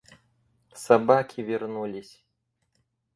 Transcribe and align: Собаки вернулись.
Собаки 0.73 1.41
вернулись. 1.41 2.25